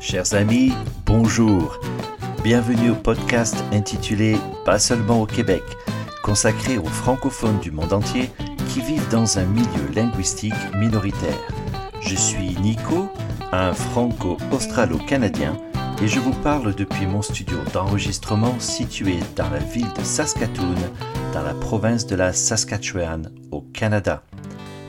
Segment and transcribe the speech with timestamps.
[0.00, 0.72] Chers amis,
[1.04, 1.78] bonjour.
[2.42, 5.62] Bienvenue au podcast intitulé Pas seulement au Québec,
[6.22, 8.30] consacré aux francophones du monde entier
[8.70, 11.38] qui vivent dans un milieu linguistique minoritaire.
[12.00, 13.10] Je suis Nico,
[13.52, 15.54] un franco-australo-canadien,
[16.02, 20.76] et je vous parle depuis mon studio d'enregistrement situé dans la ville de Saskatoon,
[21.34, 24.22] dans la province de la Saskatchewan, au Canada.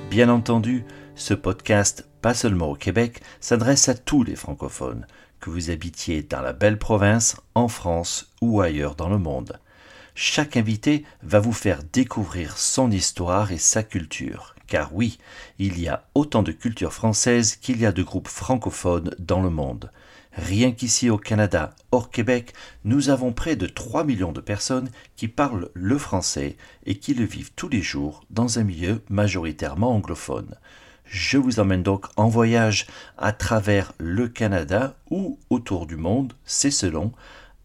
[0.10, 0.86] Bien entendu,
[1.16, 5.08] ce podcast, pas seulement au Québec, s'adresse à tous les francophones,
[5.40, 9.60] que vous habitiez dans la belle province, en France ou ailleurs dans le monde.
[10.14, 15.18] Chaque invité va vous faire découvrir son histoire et sa culture, car oui,
[15.58, 19.50] il y a autant de cultures françaises qu'il y a de groupes francophones dans le
[19.50, 19.92] monde.
[20.34, 22.54] Rien qu'ici au Canada, hors Québec,
[22.86, 26.56] nous avons près de 3 millions de personnes qui parlent le français
[26.86, 30.56] et qui le vivent tous les jours dans un milieu majoritairement anglophone.
[31.12, 36.72] Je vous emmène donc en voyage à travers le Canada ou autour du monde, c'est
[36.72, 37.12] selon,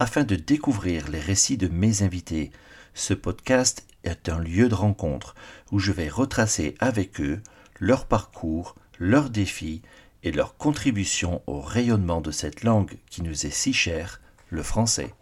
[0.00, 2.50] afin de découvrir les récits de mes invités.
[2.92, 5.36] Ce podcast est un lieu de rencontre
[5.70, 7.40] où je vais retracer avec eux
[7.78, 9.80] leur parcours, leurs défis
[10.24, 15.14] et leur contribution au rayonnement de cette langue qui nous est si chère, le français.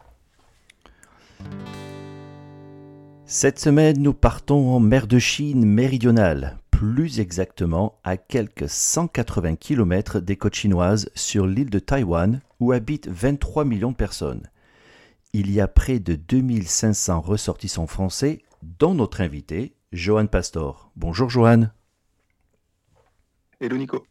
[3.27, 10.19] Cette semaine, nous partons en mer de Chine méridionale, plus exactement à quelques 180 km
[10.19, 14.50] des côtes chinoises sur l'île de Taïwan où habitent 23 millions de personnes.
[15.33, 20.91] Il y a près de 2500 ressortissants français, dont notre invité, Johan Pastor.
[20.97, 21.69] Bonjour Johan.
[23.61, 24.05] Hello Nico.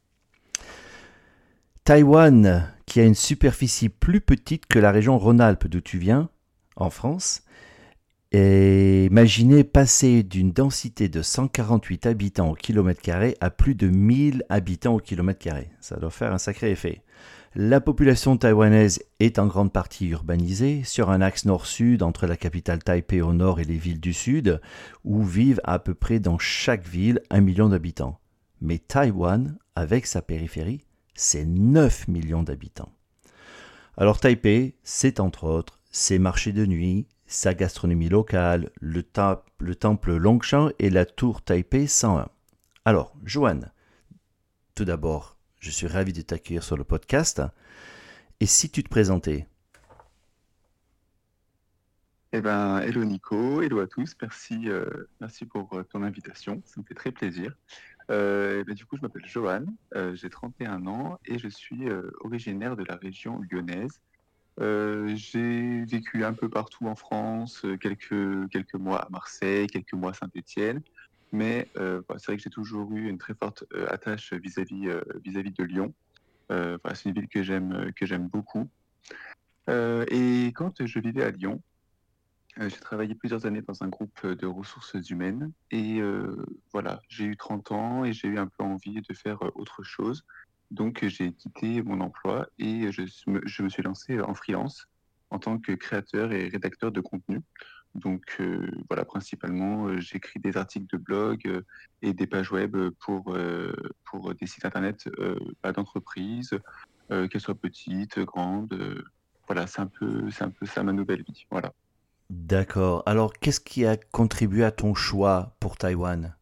[1.83, 6.29] Taïwan, qui a une superficie plus petite que la région Rhône-Alpes d'où tu viens,
[6.77, 7.42] en France,
[8.33, 14.43] et imaginez passer d'une densité de 148 habitants au kilomètre carré à plus de 1000
[14.49, 15.69] habitants au kilomètre carré.
[15.79, 17.03] Ça doit faire un sacré effet.
[17.55, 22.83] La population taïwanaise est en grande partie urbanisée, sur un axe nord-sud entre la capitale
[22.83, 24.59] Taipei au nord et les villes du sud,
[25.03, 28.19] où vivent à peu près dans chaque ville un million d'habitants.
[28.59, 30.81] Mais Taïwan, avec sa périphérie,
[31.13, 32.91] c'est 9 millions d'habitants.
[33.95, 39.03] Alors Taipei, c'est entre autres ses marchés de nuit, sa gastronomie locale, le,
[39.59, 42.29] le temple Longshan et la tour Taipei 101.
[42.85, 43.71] Alors, Joanne,
[44.75, 47.41] tout d'abord, je suis ravi de t'accueillir sur le podcast.
[48.39, 49.47] Et si tu te présentais?
[52.33, 54.85] Eh bien, hello Nico, hello à tous, merci, euh,
[55.19, 57.55] merci pour euh, ton invitation, ça me fait très plaisir.
[58.11, 59.65] Euh, eh ben, du coup, je m'appelle Johan,
[60.13, 61.87] j'ai 31 ans et je suis
[62.21, 64.01] originaire de la région lyonnaise.
[64.59, 69.93] Euh, j'ai vécu un peu partout en France, euh, quelques, quelques mois à Marseille, quelques
[69.93, 70.81] mois à Saint-Étienne.
[71.31, 74.87] Mais euh, c'est vrai que j'ai toujours eu une très forte attache vis-à-vis
[75.23, 75.93] vis-à-vis de Lyon.
[76.49, 78.69] c'est une ville que j'aime que j'aime beaucoup.
[79.67, 81.59] et quand je vivais à Lyon,
[82.59, 85.51] j'ai travaillé plusieurs années dans un groupe de ressources humaines.
[85.71, 86.03] Et
[86.71, 90.23] voilà, j'ai eu 30 ans et j'ai eu un peu envie de faire autre chose.
[90.71, 94.87] Donc j'ai quitté mon emploi et je, me suis lancé en freelance
[95.29, 97.41] en tant que créateur et rédacteur de contenu.
[97.95, 101.61] Donc euh, voilà, principalement, euh, j'écris des articles de blog euh,
[102.01, 103.37] et des pages web pour,
[104.05, 105.09] pour des sites internet
[105.63, 106.51] d'entreprise,
[107.09, 109.03] qu'elles soient petites, grandes.
[109.47, 111.45] voilà, c'est un, peu, un peu ça ma nouvelle vie.
[111.51, 111.71] Voilà.
[112.29, 113.03] D'accord.
[113.05, 116.35] Alors, qu'est-ce qui a contribué à ton choix pour Taïwan?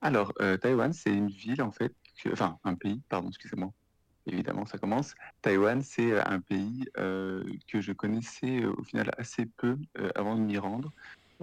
[0.00, 1.92] Alors, euh, Taïwan, c'est une ville, en fait,
[2.30, 3.72] enfin, un pays, pardon, excusez-moi.
[4.26, 5.14] Évidemment, ça commence.
[5.42, 9.78] Taïwan, c'est euh, un pays euh, que je connaissais au final assez peu
[10.14, 10.92] avant de m'y rendre.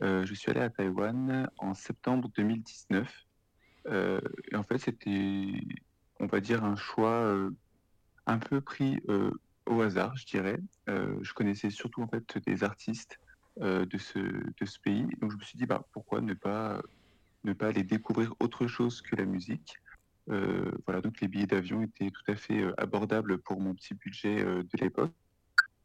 [0.01, 3.11] je suis allé à Taïwan en septembre 2019.
[3.87, 5.61] et en fait, c'était,
[6.19, 7.35] on va dire, un choix
[8.25, 9.01] un peu pris
[9.65, 10.59] au hasard, je dirais.
[10.87, 13.19] je connaissais surtout en fait des artistes
[13.59, 15.07] de ce, de ce pays.
[15.19, 16.81] Donc je me suis dit, bah, pourquoi ne pas
[17.45, 19.79] ne pas aller découvrir autre chose que la musique.
[20.29, 23.93] Euh, voilà, donc les billets d'avion étaient tout à fait euh, abordables pour mon petit
[23.93, 25.11] budget euh, de l'époque.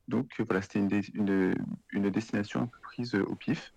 [0.08, 1.54] Donc voilà, c'était une,
[1.90, 3.72] une, destination un peu prise au pif.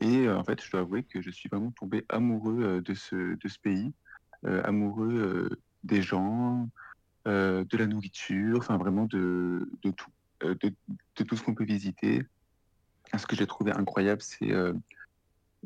[0.00, 3.92] Et en fait, je dois avouer que je suis vraiment tombé amoureux de ce, pays,
[4.44, 5.50] amoureux
[5.84, 6.68] des gens,
[7.26, 10.10] de la nourriture, enfin vraiment de, tout,
[10.40, 10.72] de,
[11.14, 12.24] tout ce qu'on peut visiter.
[13.16, 14.52] Ce que j'ai trouvé incroyable, c'est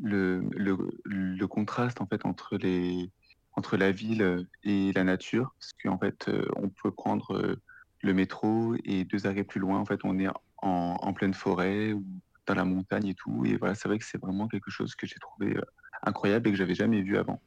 [0.00, 3.11] le, le, le, contraste en fait entre les
[3.55, 7.61] entre la ville et la nature parce qu'en fait euh, on peut prendre euh,
[8.00, 11.93] le métro et deux arrêts plus loin en fait on est en, en pleine forêt
[11.93, 12.05] ou
[12.47, 15.06] dans la montagne et tout et voilà c'est vrai que c'est vraiment quelque chose que
[15.06, 15.62] j'ai trouvé euh,
[16.03, 17.43] incroyable et que j'avais jamais vu avant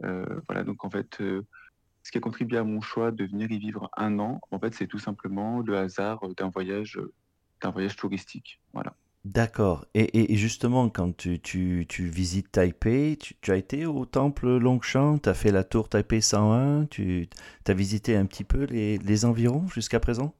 [0.00, 1.22] voilà donc en fait
[2.04, 4.74] ce qui a contribué à mon choix de venir y vivre un an, en fait,
[4.74, 7.00] c'est tout simplement le hasard d'un voyage,
[7.62, 8.60] d'un voyage touristique.
[8.74, 8.94] Voilà.
[9.24, 9.86] D'accord.
[9.94, 15.50] Et, justement, quand tu, visites Taipei, tu, as été au temple Longchamp, tu as fait
[15.50, 17.28] la tour Taipei 101, tu
[17.66, 20.34] as visité un petit peu les, les environs jusqu'à présent?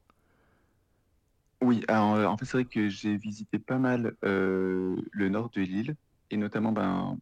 [1.61, 5.61] Oui, euh, en fait, c'est vrai que j'ai visité pas mal euh, le nord de
[5.61, 5.95] l'île,
[6.29, 7.17] et notamment ben,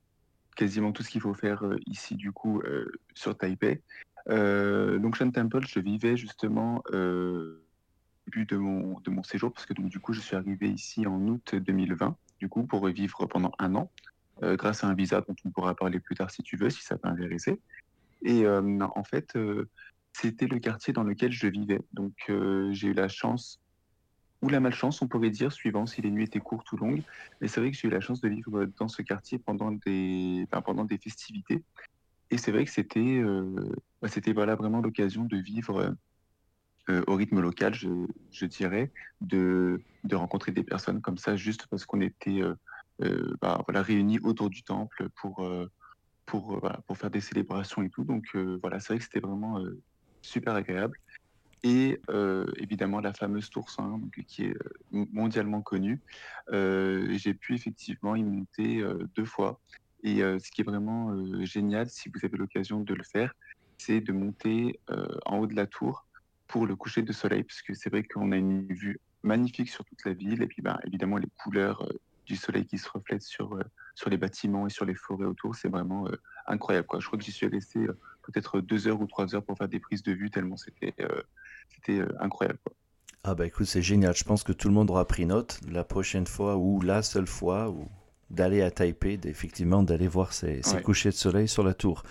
[0.57, 2.61] quasiment tout ce qu'il faut faire euh, ici, du coup,
[3.13, 3.81] sur Taipei.
[4.29, 6.83] Euh, donc, Shan Temple, je vivais justement
[8.25, 11.05] début de mon, de mon séjour, parce que donc, du coup, je suis arrivé ici
[11.07, 13.91] en août 2020, du coup, pour vivre pendant un an,
[14.41, 16.81] euh, grâce à un visa dont on pourra parler plus tard si tu veux, si
[16.81, 17.59] ça t'intéressait.
[18.23, 19.69] Et euh, en fait, euh,
[20.13, 21.81] c'était le quartier dans lequel je vivais.
[21.93, 22.13] Donc,
[22.71, 23.59] j'ai eu la chance
[24.41, 27.03] ou la malchance, on pourrait dire, suivant si les nuits étaient courtes ou longues.
[27.39, 30.45] Mais c'est vrai que j'ai eu la chance de vivre dans ce quartier pendant des,
[30.65, 31.63] pendant des festivités.
[32.29, 33.21] Et c'est vrai que c'était
[34.01, 35.95] bah, voilà, vraiment l'occasion de vivre
[36.89, 38.91] euh, au rythme local, je, dirais,
[39.21, 39.81] de,
[40.11, 42.55] rencontrer des personnes comme ça, juste parce qu'on était euh,
[43.01, 45.69] euh, bah, réunis autour du temple pour, euh,
[46.25, 46.61] pour,
[46.95, 48.03] faire des célébrations et tout.
[48.03, 49.63] Donc voilà, c'est vrai que c'était vraiment
[50.21, 50.97] super agréable
[51.63, 52.01] et
[52.57, 54.55] évidemment la fameuse Tour 101, donc, qui est
[54.91, 56.01] mondialement connue.
[56.51, 58.83] J'ai pu effectivement y monter
[59.15, 59.59] deux fois.
[60.03, 61.13] Et ce qui est vraiment
[61.45, 63.33] génial, si vous avez l'occasion de le faire,
[63.77, 64.79] c'est de monter
[65.25, 66.05] en haut de la tour
[66.53, 69.83] pour le coucher de soleil, parce que c'est vrai qu'on a une vue magnifique sur
[69.85, 73.23] toute la ville, et puis ben, évidemment les couleurs euh, du soleil qui se reflètent
[73.23, 73.63] sur, euh,
[73.95, 76.15] sur les bâtiments et sur les forêts autour, c'est vraiment euh,
[76.45, 76.85] incroyable.
[76.85, 76.99] Quoi.
[76.99, 77.79] Je crois que j'y suis resté
[78.21, 80.93] peut-être deux heures ou trois heures pour faire des prises de vue, tellement c'était
[81.69, 82.59] c'était incroyable.
[82.63, 82.75] Quoi.
[83.23, 84.15] Ah bah écoute, c'est génial.
[84.15, 87.25] Je pense que tout le monde aura pris note la prochaine fois ou la seule
[87.25, 87.87] fois ou
[88.33, 90.79] d'aller à Taipei, effectivement d'aller voir ces, ces Ouais.
[90.79, 92.03] couchers de soleil sur la tour.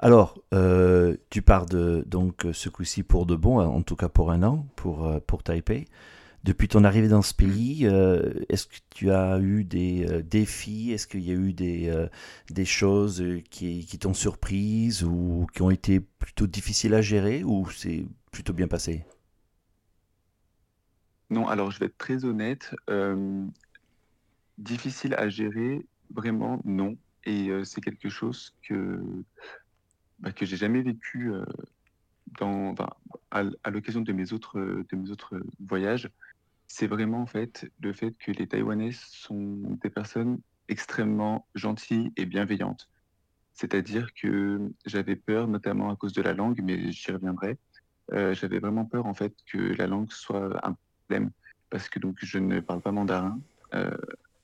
[0.00, 4.30] Alors, euh, tu pars de donc ce coup-ci pour de bon, en tout cas pour
[4.32, 5.86] un an, pour, euh, pour Taipei.
[6.44, 7.56] Depuis ton arrivée dans ce Mm.
[7.56, 10.92] pays, euh, est-ce que tu as eu des euh, défis?
[10.92, 11.92] Est-ce qu'il y a eu des,
[12.50, 17.68] des choses qui, qui t'ont surprise ou qui ont été plutôt difficiles à gérer ou
[17.70, 19.04] c'est plutôt bien passé?
[21.30, 23.46] Non, alors je vais être très honnête, euh,
[24.58, 26.96] difficile à gérer, vraiment non.
[27.24, 29.00] Et euh, c'est quelque chose que,
[30.20, 31.44] bah, que j'ai jamais vécu euh,
[32.38, 32.74] dans,
[33.30, 36.08] à, l'occasion de mes autres, de mes autres voyages.
[36.68, 42.26] C'est vraiment en fait le fait que les Taïwanais sont des personnes extrêmement gentilles et
[42.26, 42.88] bienveillantes.
[43.52, 47.56] C'est-à-dire que j'avais peur, notamment à cause de la langue, mais j'y reviendrai.
[48.12, 50.76] Euh, j'avais vraiment peur en fait que la langue soit un
[51.06, 51.30] problème
[51.70, 53.40] parce que donc je ne parle pas mandarin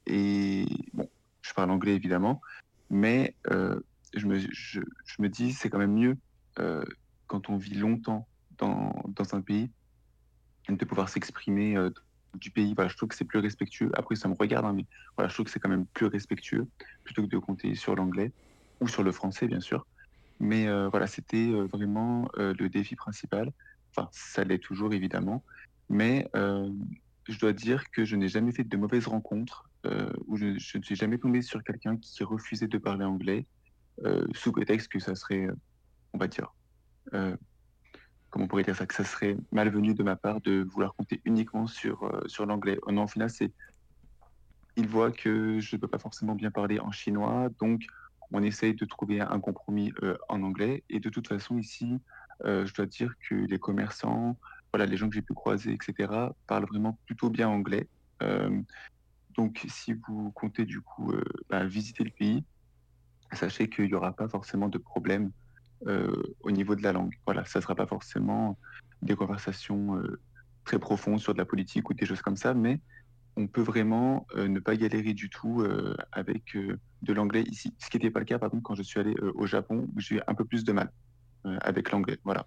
[0.06, 1.08] et bon,
[1.42, 2.40] je parle anglais évidemment,
[2.90, 3.80] mais euh,
[4.14, 6.18] je me, je, je me dis c'est quand même mieux
[6.58, 6.84] euh,
[7.26, 8.28] quand on vit longtemps
[8.58, 9.70] dans, dans un pays
[10.68, 11.90] de pouvoir s'exprimer euh,
[12.34, 12.74] du pays.
[12.74, 13.90] Voilà, je trouve que c'est plus respectueux.
[13.94, 16.66] Après, ça me regarde, hein, mais voilà, je trouve que c'est quand même plus respectueux
[17.04, 18.32] plutôt que de compter sur l'anglais
[18.80, 19.86] ou sur le français, bien sûr.
[20.40, 23.52] Mais voilà, c'était vraiment le défi principal.
[23.94, 25.44] Enfin, ça l'est toujours, évidemment.
[25.88, 29.70] Mais je dois dire que je n'ai jamais fait de mauvaises rencontres,
[30.26, 33.46] où je, ne suis jamais tombé sur quelqu'un qui refusait de parler anglais,
[34.04, 35.54] euh, sous prétexte que ça serait, euh,
[36.12, 36.54] on va dire,
[37.14, 37.36] euh,
[38.30, 41.20] comment on pourrait dire ça, que ça serait malvenu de ma part de vouloir compter
[41.24, 42.78] uniquement sur, euh, sur l'anglais.
[42.82, 43.52] Oh non, au final, c'est,
[44.76, 47.82] ils voient que je ne peux pas forcément bien parler en chinois, donc
[48.32, 50.82] on essaye de trouver un compromis euh, en anglais.
[50.88, 51.98] Et de toute façon, ici,
[52.44, 54.38] euh, je dois dire que les commerçants,
[54.72, 56.10] voilà, les gens que j'ai pu croiser, etc.,
[56.46, 57.88] parlent vraiment plutôt bien anglais.
[59.36, 62.44] Donc, si vous comptez du coup euh, bah, visiter le pays,
[63.32, 65.30] sachez qu'il n'y aura pas forcément de problème
[65.86, 67.14] euh, au niveau de la langue.
[67.24, 68.58] Voilà, ça ne sera pas forcément
[69.00, 70.20] des conversations euh,
[70.64, 72.80] très profondes sur de la politique ou des choses comme ça, mais
[73.36, 75.66] on peut vraiment ne pas galérer du tout
[76.12, 77.74] avec de l'anglais ici.
[77.78, 80.16] Ce qui n'était pas le cas, par contre, quand je suis allé au Japon, j'ai
[80.16, 80.92] eu un peu plus de mal
[81.62, 82.18] avec l'anglais.
[82.24, 82.46] Voilà.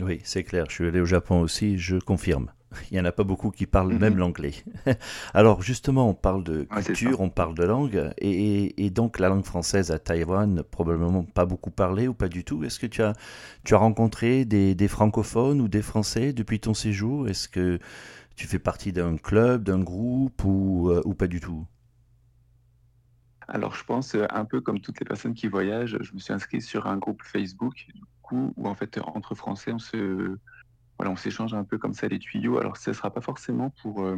[0.00, 0.66] Oui, c'est clair.
[0.68, 2.52] Je suis allé au Japon aussi, je confirme.
[2.90, 3.98] Il n'y en a pas beaucoup qui parlent Mhm.
[3.98, 4.52] même l'anglais.
[5.34, 9.28] Alors justement, on parle de Ouais, culture, on parle de langue, et, et donc la
[9.28, 12.64] langue française à Taïwan, probablement pas beaucoup parlé ou pas du tout.
[12.64, 13.14] Est-ce que tu as,
[13.64, 17.28] tu as rencontré des, des francophones ou des Français depuis ton séjour?
[17.28, 17.78] Est-ce que
[18.36, 21.66] tu fais partie d'un club, d'un groupe ou, euh, ou pas du tout?
[23.48, 26.32] Alors, je pense euh, un peu comme toutes les personnes qui voyagent, je me suis
[26.32, 30.38] inscrit sur un groupe Facebook, du coup, où en fait, entre Français, on se,
[30.98, 32.58] voilà, on s'échange un peu comme ça les tuyaux.
[32.58, 34.16] Alors, ce ne sera pas forcément pour euh,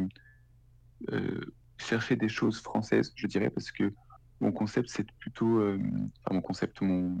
[1.11, 1.41] euh,
[1.77, 3.93] chercher des choses françaises, je dirais, parce que
[4.39, 5.79] mon concept, c'est plutôt, euh,
[6.25, 7.15] enfin, mon concept, mon,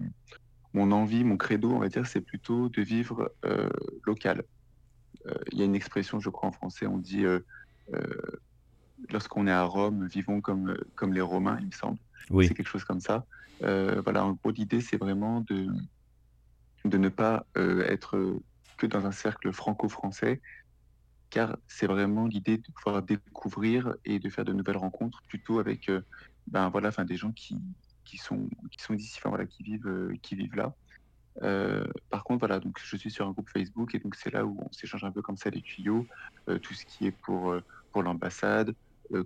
[0.73, 3.31] mon envie, mon credo, on va dire, c'est plutôt de vivre
[4.05, 4.43] local.
[5.51, 7.25] Il y a une expression, je crois, en français, on dit
[9.09, 11.99] lorsqu'on est à Rome, vivons comme, comme les Romains, il me semble.
[12.31, 12.47] Oui.
[12.47, 13.25] C'est quelque chose comme ça.
[13.59, 15.67] voilà, en gros, l'idée, c'est vraiment de,
[16.85, 18.41] de ne pas être
[18.87, 20.41] dans un cercle franco-français,
[21.29, 25.89] car c'est vraiment l'idée de pouvoir découvrir et de faire de nouvelles rencontres plutôt avec
[26.47, 27.57] ben voilà, des gens qui,
[28.03, 30.75] qui sont qui sont d'ici, enfin voilà, qui vivent qui vivent là.
[32.09, 34.59] par contre, voilà, donc je suis sur un groupe Facebook et donc c'est là où
[34.61, 36.05] on s'échange un peu comme ça les tuyaux,
[36.61, 37.55] tout ce qui est pour
[37.91, 38.75] pour l'ambassade,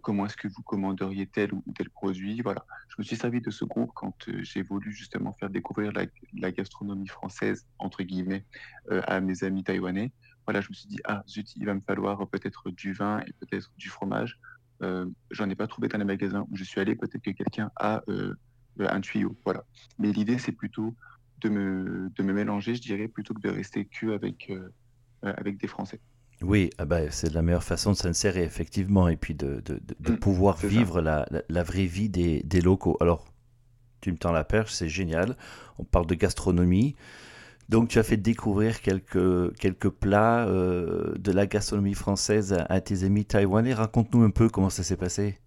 [0.02, 2.66] comment est-ce que vous commanderiez tel ou tel produit, voilà.
[2.90, 7.08] Je me suis servi de ce groupe quand j'ai voulu justement faire découvrir la, gastronomie
[7.08, 8.46] française entre guillemets
[8.90, 10.12] à mes amis taïwanais
[10.46, 13.34] voilà, je me suis dit, ah zut, il va me falloir peut-être du vin et
[13.34, 14.40] peut-être du fromage.
[14.82, 16.96] Euh, J'en ai pas trouvé dans les magasins où je suis allé.
[16.96, 18.36] Peut-être que quelqu'un a euh,
[18.80, 19.36] un tuyau.
[19.44, 19.64] Voilà.
[19.98, 20.96] Mais l'idée, c'est plutôt
[21.42, 24.70] de me, de me mélanger, je dirais, plutôt que de rester que avec, euh,
[25.24, 26.00] avec des Français.
[26.46, 30.12] Oui, ah bah, c'est la meilleure façon de s'insérer, effectivement, et puis de, de, de,
[30.12, 32.98] mmh, pouvoir vivre la, la, la, vraie vie des, des locaux.
[33.02, 33.26] Alors,
[34.02, 35.36] tu me tends la perche, c'est génial.
[35.80, 36.96] On parle de gastronomie.
[37.70, 43.04] Donc tu as fait découvrir quelques, quelques plats euh, de la gastronomie française à, tes
[43.04, 43.74] amis taïwanais.
[43.74, 45.40] Raconte-nous un peu comment ça s'est passé.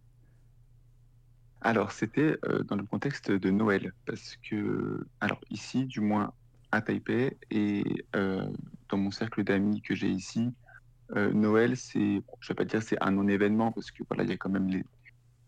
[1.61, 6.33] Alors c'était euh, dans le contexte de Noël, parce que, alors ici du moins
[6.73, 7.85] à Taipei et
[8.17, 8.45] euh,
[8.89, 10.53] dans mon cercle d'amis que j'ai ici,
[11.15, 14.37] Noël c'est, je vais pas dire c'est un non-événement, parce que voilà, il y a
[14.37, 14.85] quand même les,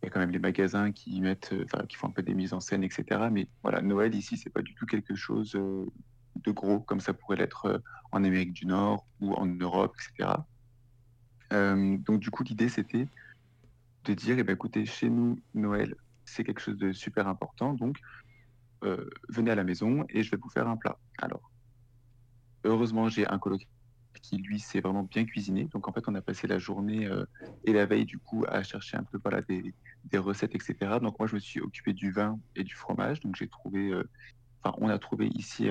[0.02, 1.54] y a quand même les magasins qui mettent,
[1.88, 3.28] qui font un peu des mises en scène, etc.
[3.30, 5.58] Mais voilà, Noël ici, c'est pas du tout quelque chose
[6.36, 7.78] de gros, comme ça pourrait l'être euh,
[8.12, 10.30] en Amérique du Nord ou en Europe, etc.
[11.52, 13.08] Euh, donc du coup, l'idée, c'était
[14.04, 17.98] de dire, eh ben, écoutez, chez nous, Noël, c'est quelque chose de super important, donc
[18.84, 20.98] euh, venez à la maison et je vais vous faire un plat.
[21.18, 21.50] Alors,
[22.64, 23.66] heureusement, j'ai un coloc
[24.22, 25.68] qui, lui, s'est vraiment bien cuisiné.
[25.72, 27.08] Donc, en fait, on a passé la journée
[27.64, 29.74] et la veille, du coup, à chercher un peu voilà, des,
[30.04, 30.98] des, recettes, etc.
[31.00, 33.20] Donc, moi, je me suis occupé du vin et du fromage.
[33.20, 33.92] Donc, j'ai trouvé,
[34.62, 35.68] enfin, on a trouvé ici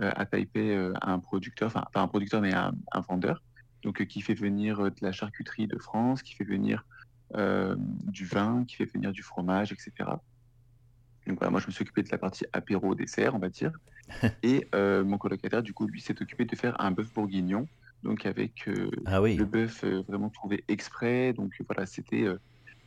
[0.00, 2.72] euh, à Taipei euh, un producteur, enfin pas un producteur mais un,
[3.08, 3.42] vendeur,
[3.82, 6.84] donc euh, qui fait venir de la charcuterie de France, qui fait venir
[8.06, 9.92] du vin, qui fait venir du fromage, etc.
[11.28, 13.72] Donc voilà, moi je me suis occupé de la partie apéro dessert, on va dire.
[14.42, 17.68] Et mon colocataire, du coup, lui s'est occupé de faire un bœuf bourguignon,
[18.02, 18.68] donc avec
[19.06, 19.36] ah oui.
[19.36, 21.32] le bœuf vraiment trouvé exprès.
[21.34, 22.26] Donc voilà, c'était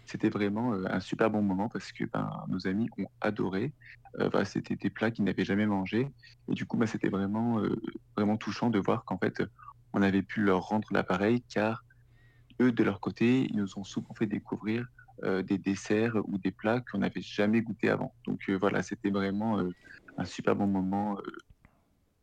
[0.05, 3.71] c'était vraiment un super bon moment parce que ben, nos amis ont adoré.
[4.17, 6.07] Bah, c'était des plats qu'ils n'avaient jamais mangés.
[6.49, 7.61] Et du coup, bah, c'était vraiment,
[8.17, 9.43] vraiment touchant de voir qu'en fait,
[9.93, 11.83] on avait pu leur rendre l'appareil car
[12.61, 14.85] eux, de leur côté, ils nous ont souvent fait découvrir
[15.23, 18.13] des desserts ou des plats qu'on n'avait jamais goûté avant.
[18.25, 19.59] Donc voilà, c'était vraiment
[20.17, 21.17] un super bon moment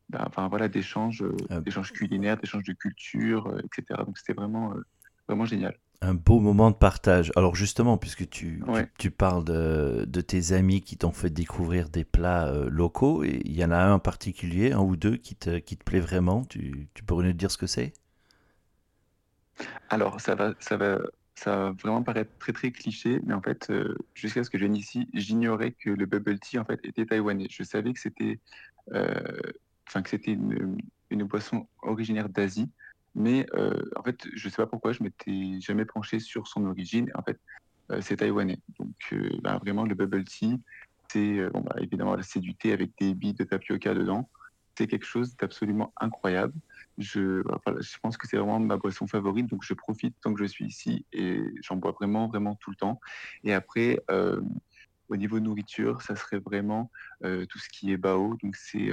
[0.08, 1.60] bah, enfin voilà d'échanges ah.
[1.60, 4.74] d'échanges culinaires d'échanges de culture etc donc c'était vraiment
[5.28, 5.78] vraiment génial.
[6.00, 7.32] Un beau moment de partage.
[7.36, 8.62] Alors justement, puisque tu,
[8.98, 13.52] tu, parles de, de, tes amis qui t'ont fait découvrir des plats euh, locaux, il
[13.52, 16.44] y en a un en particulier, un ou deux qui te, qui te plaît vraiment,
[16.44, 17.92] tu, tu pourrais nous dire ce que c'est?
[19.90, 21.00] Alors, ça va, ça, va,
[21.38, 24.64] ça va vraiment paraître très très cliché, mais en fait, euh, jusqu'à ce que je
[24.64, 27.46] vienne ici, j'ignorais que le bubble tea en fait, était taïwanais.
[27.50, 28.40] Je savais que c'était
[28.92, 29.40] euh,
[29.86, 30.78] enfin que c'était une,
[31.10, 32.70] boisson originaire d'Asie,
[33.14, 37.10] mais euh, en fait, je sais pas pourquoi, je m'étais jamais penché sur son origine.
[37.14, 37.38] En fait,
[38.00, 38.58] c'est taïwanais.
[38.78, 40.60] Donc, bah, vraiment, le bubble tea,
[41.08, 44.28] c'est bah, évidemment, c'est du thé avec des billes de tapioca dedans.
[44.78, 46.54] C'est quelque chose d'absolument incroyable.
[46.98, 47.42] Je,
[47.80, 50.66] je pense que c'est vraiment ma boisson favorite, donc je profite tant que je suis
[50.66, 53.00] ici et j'en bois vraiment, vraiment tout le temps.
[53.42, 53.98] Et après,
[55.08, 56.92] au niveau nourriture, ça serait vraiment
[57.22, 58.36] tout ce qui est bao.
[58.40, 58.92] Donc, c'est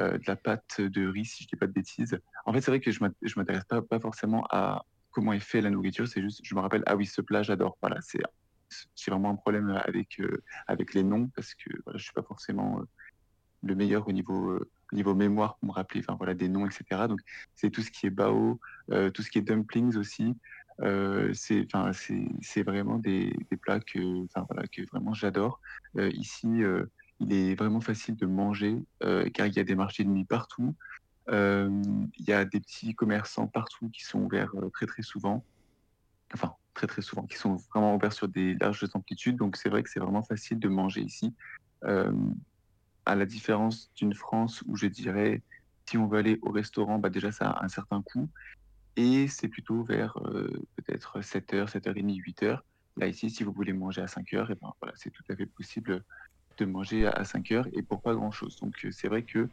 [0.00, 2.16] euh, de la pâte de riz, si je dis pas de bêtises.
[2.46, 3.00] En fait, c'est vrai que je
[3.36, 6.84] m'intéresse pas, pas forcément à comment est fait la nourriture, c'est juste, je me rappelle,
[6.86, 7.76] ah oui, ce plat, j'adore.
[7.82, 8.20] Voilà, c'est
[8.96, 12.22] j'ai vraiment un problème avec, euh, avec les noms parce que voilà, je suis pas
[12.22, 12.84] forcément euh,
[13.64, 14.58] le meilleur au niveau,
[14.92, 17.08] niveau mémoire pour me rappeler enfin, voilà, des noms, etc.
[17.08, 17.20] Donc,
[17.54, 20.34] c'est tout ce qui est bao, tout ce qui est dumplings aussi.
[21.34, 25.60] c'est vraiment des, des plats que, voilà, que vraiment j'adore.
[25.96, 26.62] ici,
[27.22, 30.24] il est vraiment facile de manger euh, car il y a des marchés de nuit
[30.24, 30.74] partout.
[31.28, 31.70] Euh,
[32.18, 35.44] il y a des petits commerçants partout qui sont ouverts euh, très très souvent.
[36.34, 39.36] Enfin, très très souvent, qui sont vraiment ouverts sur des larges amplitudes.
[39.36, 41.34] Donc c'est vrai que c'est vraiment facile de manger ici.
[43.06, 45.42] À la différence d'une France où je dirais,
[45.88, 48.28] si on veut aller au restaurant, bah déjà ça a un certain coût.
[48.96, 50.18] Et c'est plutôt vers
[50.76, 52.60] peut-être 7h, 7h30, 8h.
[52.98, 56.04] Là ici, si vous voulez manger à 5h, et ben c'est tout à fait possible
[56.58, 58.56] de manger à 5 heures et pour pas grand-chose.
[58.56, 59.48] Donc c'est vrai que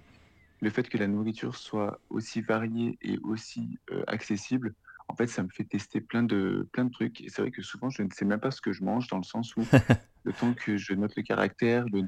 [0.62, 4.74] le fait que la nourriture soit aussi variée et aussi accessible,
[5.10, 7.22] en fait, ça me fait tester plein de, plein de trucs.
[7.22, 9.18] Et c'est vrai que souvent, je ne sais même pas ce que je mange, dans
[9.18, 9.62] le sens où
[10.24, 12.04] le temps que je note le caractère, le,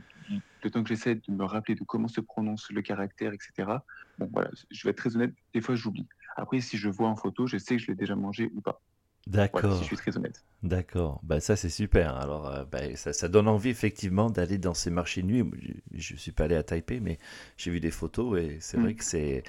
[0.64, 3.86] le temps que j'essaie de me rappeler de comment se prononce le caractère, etc.
[4.18, 6.08] Bon, voilà, je vais être très honnête, des fois, j'oublie.
[6.38, 8.82] Après, si je vois en photo, je sais que je l'ai déjà mangé ou pas.
[9.54, 9.90] Voilà, si je D'accord.
[9.90, 10.44] suis très honnête.
[10.64, 12.16] D'accord, bah ça c'est super.
[12.18, 15.44] Alors euh, bah, ça, ça donne envie effectivement d'aller dans ces marchés de nuit.
[15.94, 17.20] Je, je suis pas allé à Taipei, mais
[17.58, 18.96] j'ai vu des photos et c'est vrai Mm.
[18.96, 19.44] que c'est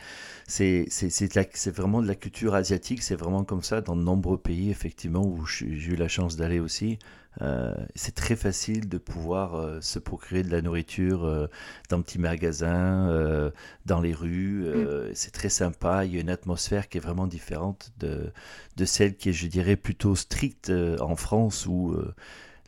[0.48, 3.02] c'est c'est c'est vraiment de la culture asiatique.
[3.02, 6.60] C'est vraiment comme ça dans de nombreux pays effectivement où j'ai eu la chance d'aller
[6.60, 6.98] aussi.
[7.40, 11.46] Euh, c'est très facile de pouvoir euh, se procurer de la nourriture euh,
[11.88, 13.50] dans de petits magasins, euh,
[13.86, 14.66] dans les rues.
[14.68, 15.14] Mm.
[15.14, 16.04] c'est très sympa.
[16.04, 18.32] Il y a une atmosphère qui est vraiment différente de
[18.76, 20.70] de celle qui est, je dirais, plutôt stricte
[21.00, 21.96] en France où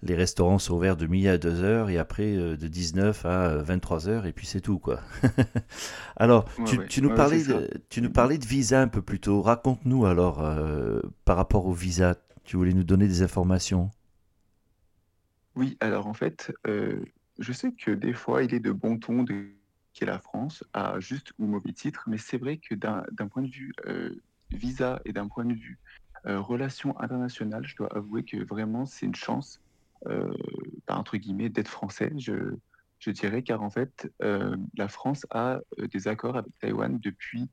[0.03, 4.09] les restaurants sont ouverts de midi à 2 heures et après de 19 à 23
[4.09, 5.01] heures et puis c'est tout quoi.
[6.17, 8.13] Alors, Ouais, tu, ouais, tu nous ouais, parlais de, tu nous Mm.
[8.13, 9.43] parlais de visa un peu plus tôt.
[9.43, 12.17] Raconte-nous alors euh, par rapport au visa.
[12.45, 13.91] Tu voulais nous donner des informations?
[15.57, 17.05] Oui, alors en fait, euh,
[17.39, 19.51] je sais que des fois, il est de bon ton de
[19.93, 23.51] quitter la France à juste ou mauvais titre, mais c'est vrai que d'un point de
[23.51, 24.11] vue euh,
[24.51, 25.79] visa et d'un point de vue
[26.27, 29.61] euh, relations internationales, je dois avouer que vraiment, c'est une chance,
[30.07, 30.33] euh,
[30.87, 35.61] bah, entre guillemets, d'être français, je, dirais, car en fait, la France a
[35.93, 37.51] des accords avec Taïwan depuis,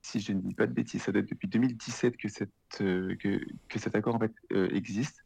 [0.00, 3.94] si je ne dis pas de bêtises, ça date depuis 2017 que, que, que cet
[3.94, 4.32] accord en fait,
[4.72, 5.25] existe.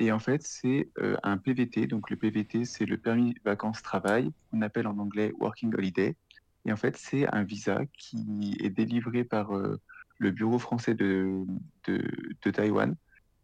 [0.00, 1.86] Et en fait, c'est euh, un PVT.
[1.86, 6.16] Donc, le PVT, c'est le permis vacances-travail, qu'on appelle en anglais Working Holiday.
[6.64, 9.78] Et en fait, c'est un visa qui est délivré par euh,
[10.16, 11.44] le Bureau français de,
[11.86, 12.02] de,
[12.42, 12.96] de Taïwan.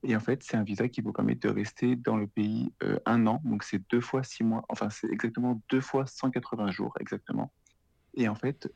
[0.02, 2.98] Et en fait, c'est un visa qui vous permet de rester dans le pays euh,
[3.04, 3.42] un an.
[3.44, 4.64] Donc, c'est deux fois six mois.
[4.70, 7.52] Enfin, c'est exactement deux fois 180 jours, exactement.
[8.14, 8.72] Et en fait,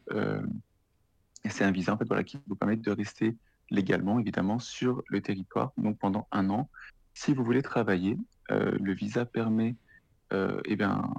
[1.49, 3.39] c'est un visa en fait, qui vous permet de rester
[3.71, 6.69] légalement, évidemment, sur le territoire, donc pendant un an.
[7.15, 8.17] Si vous voulez travailler,
[8.51, 9.77] euh, le visa permet
[10.33, 11.13] euh, eh bien,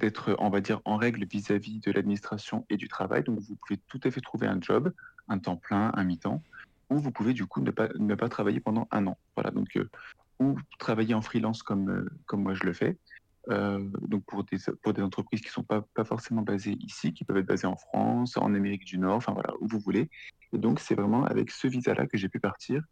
[0.00, 3.24] d'être, on va dire, en règle vis-à-vis de l'administration et du travail.
[3.24, 4.92] Donc, vous pouvez tout à fait trouver un job,
[5.28, 6.42] un temps plein, un mi-temps,
[6.90, 9.18] ou vous pouvez du coup ne pas, ne pas travailler pendant un an.
[9.36, 9.88] Voilà, donc, euh,
[10.38, 12.96] ou travailler en freelance comme, comme moi je le fais.
[13.48, 17.24] Donc pour des, pour des entreprises qui ne sont pas, pas forcément basées ici, qui
[17.24, 20.10] peuvent être basées en France, en Amérique du Nord, enfin voilà, où vous voulez.
[20.52, 22.82] Et donc c'est vraiment avec ce visa-là que j'ai pu partir.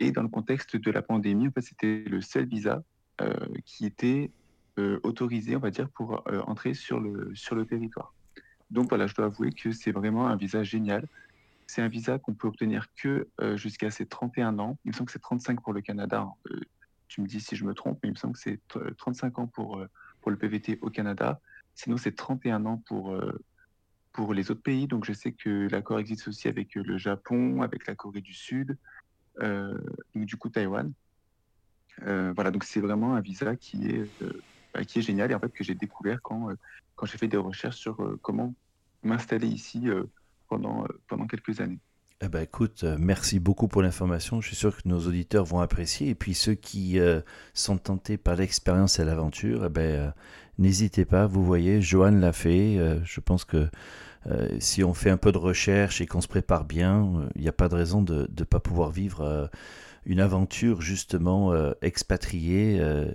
[0.00, 2.82] Et dans le contexte de la pandémie, en fait, c'était le seul visa
[3.20, 3.32] euh,
[3.64, 4.30] qui était
[4.78, 8.12] euh, autorisé, on va dire, pour euh, entrer sur le, sur le territoire.
[8.70, 11.06] Donc voilà, je dois avouer que c'est vraiment un visa génial.
[11.66, 14.78] C'est un visa qu'on peut obtenir que jusqu'à ses 31 ans.
[14.84, 16.20] Il me semble que c'est 35 pour le Canada.
[16.22, 16.56] hein.
[17.08, 19.38] Tu me dis si je me trompe, mais il me semble que c'est euh, 35
[19.38, 19.80] ans pour,
[20.20, 21.40] pour le PVT au Canada.
[21.74, 23.16] Sinon, c'est 31 ans pour,
[24.12, 24.88] pour les autres pays.
[24.88, 28.76] Donc, je sais que l'accord existe aussi avec le Japon, avec la Corée du Sud,
[29.40, 30.92] donc du coup Taïwan.
[32.02, 34.42] Euh, voilà, donc c'est vraiment un visa qui est, euh,
[34.72, 36.54] bah, qui est génial et en fait que j'ai découvert quand, euh,
[36.96, 38.54] quand j'ai fait des recherches sur euh, comment
[39.02, 40.04] m'installer ici euh,
[40.48, 41.78] pendant, euh, pendant quelques années.
[42.20, 44.40] Eh ben, écoute, euh, merci beaucoup pour l'information.
[44.40, 46.08] Je suis sûr que nos auditeurs vont apprécier.
[46.08, 47.20] Et puis ceux qui euh,
[47.52, 50.10] sont tentés par l'expérience et l'aventure, eh ben, euh,
[50.58, 51.26] n'hésitez pas.
[51.26, 52.78] Vous voyez, Johan l'a fait.
[52.78, 53.68] Euh, je pense que
[54.30, 57.42] euh, si on fait un peu de recherche et qu'on se prépare bien, euh, il
[57.42, 59.46] n'y a pas de raison de ne pas pouvoir vivre euh,
[60.06, 63.06] une aventure justement euh, expatriée euh,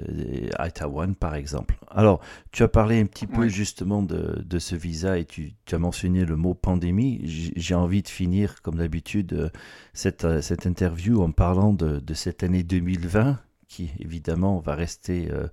[0.58, 1.78] à Taïwan, par exemple.
[1.89, 2.19] Alors,
[2.52, 5.80] tu as parlé un petit peu justement de, de ce visa et tu, tu as
[5.80, 7.22] mentionné le mot pandémie.
[7.26, 9.50] J'ai envie de finir, comme d'habitude, euh,
[9.93, 15.30] cette, euh, cette interview en parlant de, de cette année 2020 qui évidemment va rester
[15.32, 15.48] euh,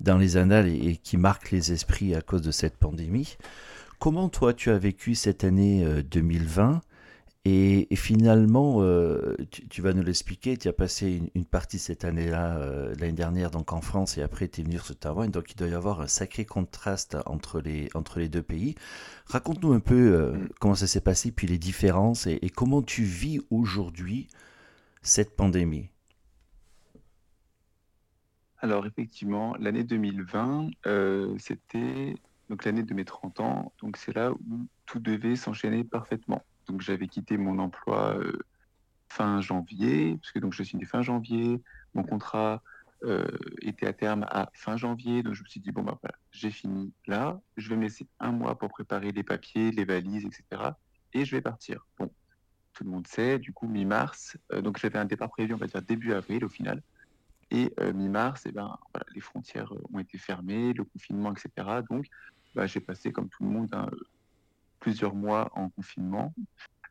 [0.00, 3.36] dans les annales et qui marque les esprits à cause de cette pandémie.
[3.98, 6.80] Comment toi tu as vécu cette année euh, 2020
[7.48, 11.78] et, et finalement, euh, tu, tu vas nous l'expliquer, tu as passé une, une partie
[11.78, 15.30] cette année-là, euh, l'année dernière, donc en France, et après tu es venu sur Taïwan,
[15.30, 18.74] donc il doit y avoir un sacré contraste entre les, entre les deux pays.
[19.26, 20.48] Raconte-nous un peu euh, Mm.
[20.60, 24.28] comment ça s'est passé, puis les différences, et, et comment tu vis aujourd'hui
[25.02, 25.88] cette pandémie.
[28.58, 32.14] Alors effectivement, l'année 2020, euh, c'était
[32.48, 36.44] donc l'année de mes 30 ans, donc c'est là où tout devait s'enchaîner parfaitement.
[36.66, 38.38] Donc j'avais quitté mon emploi euh,
[39.08, 41.60] fin janvier, parce que donc je suis né fin janvier,
[41.94, 42.62] mon contrat
[43.04, 43.26] euh,
[43.62, 46.50] était à terme à fin janvier, donc je me suis dit bon bah voilà, j'ai
[46.50, 50.70] fini là, je vais me laisser un mois pour préparer les papiers, les valises, etc.
[51.12, 51.86] Et je vais partir.
[51.98, 52.10] Bon,
[52.72, 55.66] tout le monde sait, du coup mi-mars, euh, donc j'avais un départ prévu, on va
[55.66, 56.82] dire début avril au final.
[57.52, 61.80] Et mi-mars, eh ben, voilà, les frontières ont été fermées, le confinement, etc.
[61.88, 62.06] Donc,
[62.56, 63.88] bah, j'ai passé, comme tout le monde, hein,
[64.80, 66.34] plusieurs mois en confinement.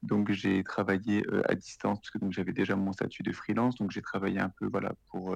[0.04, 3.76] Donc, j'ai travaillé à distance, parce que j'avais déjà mon statut de freelance.
[3.76, 4.70] Donc, j'ai travaillé un peu
[5.10, 5.36] pour,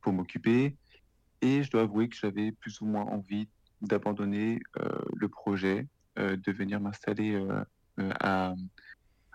[0.00, 0.76] pour m'occuper.
[1.42, 3.48] Et je dois avouer que j'avais plus ou moins envie
[3.82, 4.60] d'abandonner
[5.14, 7.44] le projet, de venir m'installer
[8.20, 8.54] à,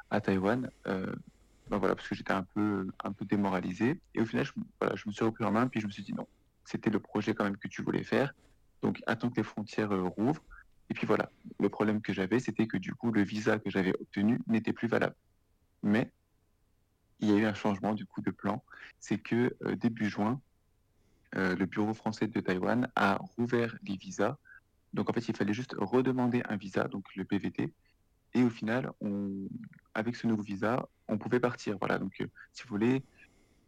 [0.10, 0.70] à Taïwan.
[0.86, 4.00] Ben voilà, parce que j'étais un peu, un peu démoralisé.
[4.13, 6.04] Et au final, je, voilà, je me suis repris en main, puis je me suis
[6.04, 6.28] dit non,
[6.65, 8.34] c'était le projet quand même que tu voulais faire.
[8.82, 10.44] Donc, attends que les frontières euh, rouvrent.
[10.89, 13.94] Et puis voilà, le problème que j'avais, c'était que du coup, le visa que j'avais
[13.94, 15.15] obtenu n'était plus valable.
[15.84, 16.12] Mais
[17.20, 18.63] il y a eu un changement du coup de plan.
[19.00, 20.41] C'est que euh, début juin,
[21.36, 24.38] euh, le bureau français de Taïwan a rouvert les visas.
[24.94, 27.74] Donc en fait, il fallait juste redemander un visa, donc le PVT.
[28.34, 28.91] Et au final,
[29.94, 31.78] avec ce nouveau visa, on pouvait partir.
[31.80, 32.00] Voilà.
[32.00, 32.13] Donc,
[32.54, 33.04] si vous voulez,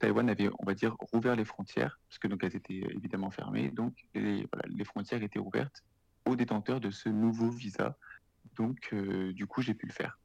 [0.04, 3.72] Taïwan avait, on va dire, rouvert les frontières, parce que donc elles étaient évidemment fermées.
[3.72, 4.46] Donc, les,
[4.84, 5.82] frontières étaient ouvertes
[6.26, 7.98] aux détenteurs de ce nouveau visa.
[8.58, 10.20] Donc, euh, du coup, j'ai pu le faire.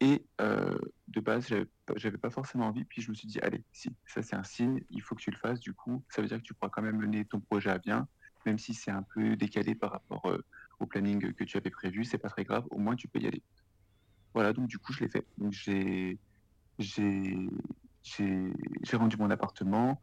[0.00, 1.46] Et euh, de base,
[1.94, 2.84] j'avais pas forcément envie.
[2.86, 5.30] Puis je me suis dit, allez, si, ça c'est un signe, il faut que tu
[5.30, 5.60] le fasses.
[5.60, 8.08] Du coup, ça veut dire que tu pourras quand même mener ton projet à bien,
[8.46, 10.44] même si c'est un peu décalé par rapport euh,
[10.80, 12.04] au planning que tu avais prévu.
[12.04, 12.64] C'est pas très grave.
[12.70, 13.44] Au moins, tu peux y aller.
[14.34, 15.24] Voilà, donc du coup, je l'ai fait.
[15.36, 16.18] Donc j'ai
[18.94, 20.00] rendu mon appartement.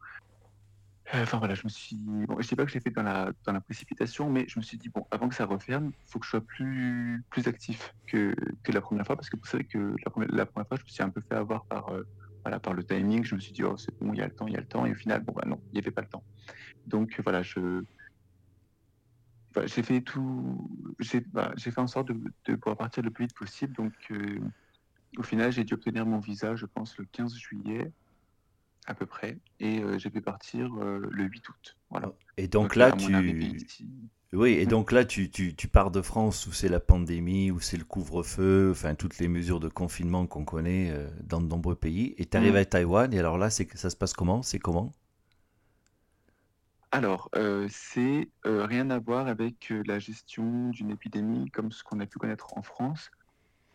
[1.14, 1.96] Euh, enfin voilà, je me suis.
[1.96, 4.58] Bon, je sais pas que je l'ai fait dans la, dans la précipitation, mais je
[4.58, 7.46] me suis dit, bon, avant que ça referme, il faut que je sois plus, plus
[7.46, 10.82] actif que, que la première fois, parce que vous savez que la première, fois, je
[10.82, 12.02] me suis un peu fait avoir par, euh,
[12.42, 13.24] voilà, par le timing.
[13.24, 14.60] Je me suis dit, oh, c'est bon, il y a le temps, il y a
[14.60, 16.24] le temps, et au final, bon, bah non, il n'y avait pas le temps.
[16.86, 17.84] Donc voilà, je.
[19.64, 20.68] j'ai fait tout.
[20.98, 23.74] J'ai bah, fait en sorte de, de, pouvoir partir le plus vite possible.
[23.74, 23.92] Donc.
[24.10, 24.40] Euh,
[25.16, 27.92] au final, j'ai dû obtenir mon visa, je pense, le 15 juillet,
[28.86, 31.76] à peu près, et euh, j'ai pu partir euh, le 8 août.
[31.90, 32.12] Voilà.
[32.36, 33.14] Et donc, là, tu...
[34.32, 37.60] Oui, et donc là, tu, tu, tu pars de France où c'est la pandémie, où
[37.60, 41.74] c'est le couvre-feu, enfin toutes les mesures de confinement qu'on connaît euh, dans de nombreux
[41.74, 42.56] pays, et tu arrives mmh.
[42.56, 44.42] à Taïwan, et alors là, c'est ça se passe comment?
[44.42, 44.92] C'est comment?
[46.92, 47.30] Alors,
[47.68, 52.56] c'est rien à voir avec la gestion d'une épidémie comme ce qu'on a pu connaître
[52.56, 53.10] en France.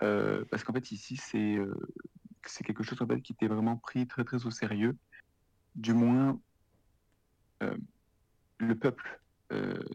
[0.03, 1.73] Euh, parce qu'en fait, ici, c'est euh,
[2.45, 4.97] c'est quelque chose en fait, qui était vraiment pris très très au sérieux.
[5.75, 6.39] Du moins,
[7.63, 7.77] euh,
[8.59, 9.17] le peuple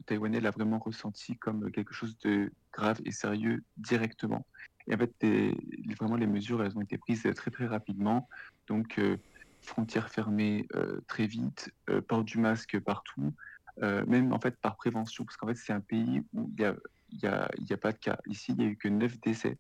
[0.05, 4.47] taïwanais l'a vraiment ressenti comme quelque chose de grave et sérieux directement.
[4.87, 5.15] Et en fait,
[5.99, 8.29] vraiment, les mesures, elles ont été prises très très rapidement.
[8.67, 9.01] Donc,
[9.63, 10.69] frontières fermées
[11.07, 11.71] très vite,
[12.07, 13.35] port du masque partout,
[13.81, 16.77] même en fait par prévention, parce qu'en fait, c'est un pays où il n'y a,
[17.13, 18.19] y a, y a pas de cas.
[18.27, 19.59] Ici, il n'y a eu que 9 décès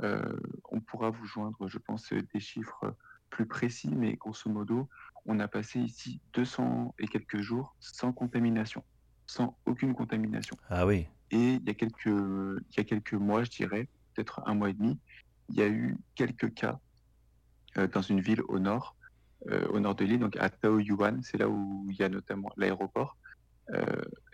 [0.00, 2.94] on pourra vous joindre, je pense, des chiffres
[3.30, 4.88] plus précis, mais grosso modo,
[5.26, 8.82] on a passé ici 200 et quelques jours sans contamination,
[9.26, 10.56] sans aucune contamination.
[10.70, 11.06] Ah oui.
[11.30, 14.70] Et il y a quelques, il y a quelques mois, je dirais, peut-être un mois
[14.70, 14.98] et demi,
[15.50, 16.78] il y a eu quelques cas
[17.76, 18.96] euh, dans une ville au nord,
[19.50, 22.50] euh, au nord de l'île, donc à Taoyuan, c'est là où il y a notamment
[22.56, 23.16] l'aéroport.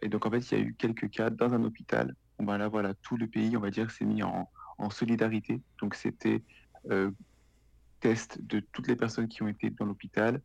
[0.01, 2.15] et donc en fait, il y a eu quelques cas dans un hôpital.
[2.39, 4.49] Bon, ben là, voilà, tout le pays, on va dire, s'est mis en,
[4.79, 5.61] en solidarité.
[5.81, 6.43] Donc c'était
[6.91, 7.11] euh,
[8.01, 10.41] test de toutes les personnes qui ont été dans l'hôpital,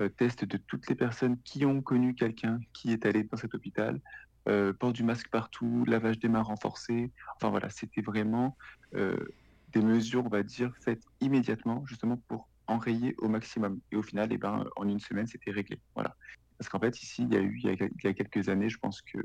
[0.00, 3.54] euh, test de toutes les personnes qui ont connu quelqu'un qui est allé dans cet
[3.54, 4.00] hôpital,
[4.48, 7.10] euh, port du masque partout, lavage des mains renforcé.
[7.36, 8.56] Enfin voilà, c'était vraiment
[8.92, 13.80] des mesures, on va dire, faites immédiatement, justement pour enrayer au maximum.
[13.90, 15.80] Et au final, eh ben, en une semaine, c'était réglé.
[15.94, 16.14] Voilà.
[16.58, 17.70] Parce qu'en fait, ici, il y a eu, il
[18.04, 19.18] y a quelques années, je pense que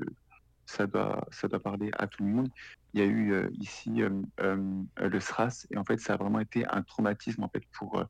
[0.68, 2.48] ça doit, ça doit parler à tout le monde.
[2.92, 6.16] Il y a eu euh, ici euh, euh, le SRAS et en fait, ça a
[6.16, 8.04] vraiment été un traumatisme en fait pour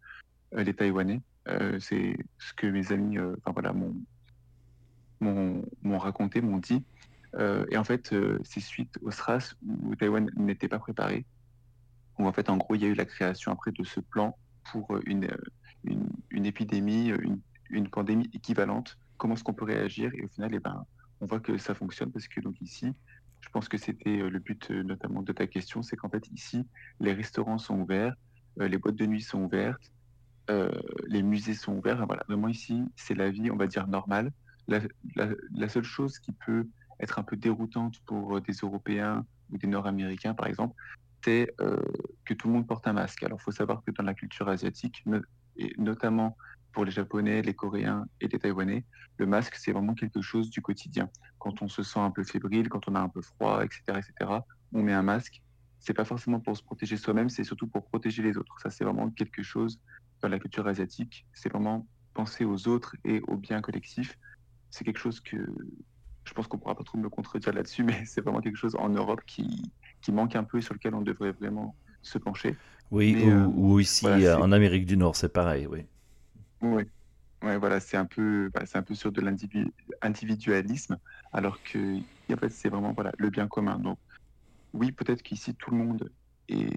[0.52, 1.20] les Taïwanais.
[1.78, 3.72] c'est ce que mes amis, enfin voilà,
[5.20, 6.84] m'ont raconté, m'ont dit.
[7.70, 11.26] et en fait, c'est suite au SRAS où Taïwan n'était pas préparé.
[12.18, 14.36] Où en fait, en gros, il y a eu la création après de ce plan
[14.72, 15.28] pour une,
[15.84, 17.40] une, épidémie, une,
[17.70, 18.98] une pandémie équivalente.
[19.18, 20.10] Comment est-ce qu'on peut réagir?
[20.14, 20.84] Et au final, eh ben,
[21.20, 22.94] on voit que ça fonctionne parce que donc ici,
[23.40, 26.28] je pense que c'était euh, le but euh, notamment de ta question, c'est qu'en fait
[26.32, 26.66] ici,
[27.00, 28.14] les restaurants sont ouverts,
[28.60, 29.92] euh, les boîtes de nuit sont ouvertes,
[31.08, 32.06] les musées sont ouverts.
[32.06, 34.32] Voilà, vraiment ici, c'est la vie, on va dire normale.
[34.66, 36.66] La, seule chose qui peut
[37.00, 40.74] être un peu déroutante pour des Européens ou des Nord-Américains, par exemple,
[41.22, 41.54] c'est
[42.24, 43.22] que tout le monde porte un masque.
[43.24, 45.04] Alors, il faut savoir que dans la culture asiatique,
[45.58, 46.34] et notamment
[46.78, 48.84] pour les Japonais, les Coréens et les Taïwanais,
[49.16, 51.10] le masque, c'est vraiment quelque chose du quotidien.
[51.40, 54.30] Quand on se sent un peu fébrile, quand on a un peu froid, etc., etc.,
[54.72, 55.42] on met un masque.
[55.80, 58.60] C'est pas forcément pour se protéger soi-même, c'est surtout pour protéger les autres.
[58.62, 59.80] Ça, c'est vraiment quelque chose
[60.20, 61.26] dans la culture asiatique.
[61.32, 64.16] C'est vraiment penser aux autres et au bien collectif,
[64.70, 65.36] c'est quelque chose que
[66.22, 68.90] je pense qu'on pourra pas trop me contredire là-dessus, mais c'est vraiment quelque chose en
[68.90, 72.54] Europe qui, qui manque un peu et sur lequel on devrait vraiment se pencher.
[72.92, 73.20] Oui,
[73.56, 75.84] ou, ici en Amérique du Nord, c'est pareil, oui.
[76.60, 76.82] Oui,
[77.42, 79.20] Ouais, voilà, c'est un peu, bah, un peu sur de
[80.02, 80.98] l'individualisme,
[81.32, 81.96] alors que
[82.50, 83.78] c'est vraiment le bien commun.
[83.80, 83.98] Donc,
[84.74, 86.10] oui, peut-être qu'ici, tout le monde
[86.48, 86.70] est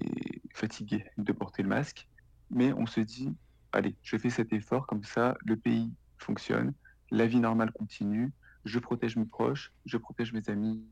[0.54, 2.08] fatigué de porter le masque,
[2.50, 3.30] mais on se dit,
[3.72, 6.74] allez, je fais cet effort, comme ça, le pays fonctionne,
[7.10, 8.32] la vie normale continue,
[8.64, 10.86] je protège mes proches, je protège mes amis,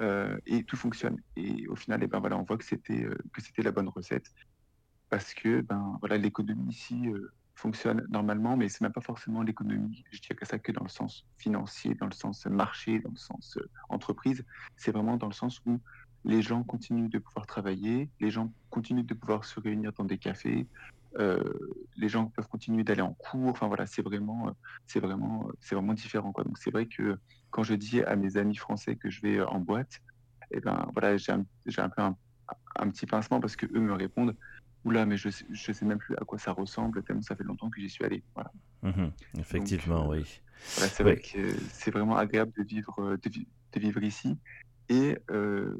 [0.00, 1.18] euh, et tout fonctionne.
[1.36, 3.88] Et au final, eh ben voilà, on voit que c'était euh, que c'était la bonne
[3.88, 4.26] recette,
[5.08, 10.04] parce que ben voilà, l'économie ici euh, fonctionne normalement, mais c'est même pas forcément l'économie,
[10.10, 13.16] je dirais que ça que dans le sens financier, dans le sens marché, dans le
[13.16, 14.44] sens euh, entreprise.
[14.76, 15.80] C'est vraiment dans le sens où
[16.24, 20.18] les gens continuent de pouvoir travailler, les gens continuent de pouvoir se réunir dans des
[20.18, 20.66] cafés,
[21.18, 21.42] euh,
[21.96, 23.50] les gens peuvent continuer d'aller en cours.
[23.50, 24.52] Enfin voilà, c'est vraiment, euh,
[24.86, 26.32] c'est vraiment, c'est vraiment différent.
[26.36, 27.18] Donc c'est vrai que
[27.50, 30.00] quand je dis à mes amis français que je vais en boîte,
[30.52, 31.44] eh ben voilà, j'ai un,
[31.78, 34.36] un, peu un, petit pincement parce que eux me répondent
[34.84, 37.44] Oula, mais je sais, je sais même plus à quoi ça ressemble, tellement ça fait
[37.44, 38.22] longtemps que j'y suis allé.
[38.34, 38.52] Voilà.
[38.82, 40.40] Mhm, effectivement, euh, oui.
[40.58, 44.36] c'est vrai que c'est vraiment agréable de vivre, euh, de, vivre ici.
[44.88, 45.76] Et euh,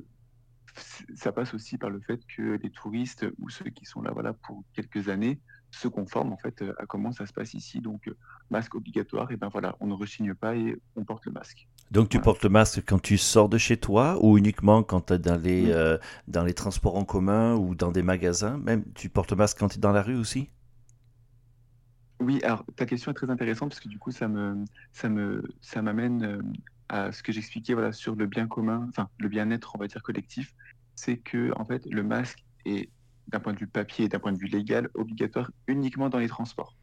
[1.14, 4.32] ça passe aussi par le fait que les touristes ou ceux qui sont là voilà,
[4.32, 5.40] pour quelques années
[5.72, 7.80] se conforment en fait à comment ça se passe ici.
[7.80, 8.08] Donc,
[8.50, 11.66] masque obligatoire, et ben voilà, on ne rechigne pas et on porte le masque.
[11.92, 15.12] Donc tu portes le masque quand tu sors de chez toi ou uniquement quand tu
[15.12, 18.56] es dans les, euh, dans les transports en commun ou dans des magasins?
[18.56, 20.48] Même tu portes le masque quand tu es dans la rue aussi?
[22.18, 25.42] Oui, alors ta question est très intéressante parce que du coup ça me ça me
[25.60, 26.42] ça m'amène euh,
[26.88, 30.02] à ce que j'expliquais voilà sur le bien commun, enfin le bien-être on va dire
[30.02, 30.54] collectif,
[30.94, 32.88] c'est que en fait le masque est
[33.28, 36.28] d'un point de vue papier et d'un point de vue légal obligatoire uniquement dans les
[36.28, 36.74] transports.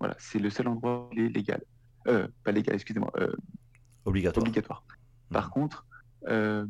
[0.00, 1.62] Voilà, c'est le seul endroit où il est légal.
[2.08, 3.12] Euh, pas légal, excusez-moi,
[4.04, 4.42] Obligatoire.
[4.42, 4.84] Obligatoire.
[5.30, 5.86] Par contre,
[6.28, 6.66] euh,